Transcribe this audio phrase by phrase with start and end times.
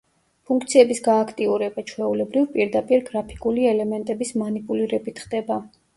[0.51, 5.61] ფუნქციების გააქტიურება, ჩვეულებრივ, პირდაპირ გრაფიკული ელემენტების მანიპულირებით ხდება.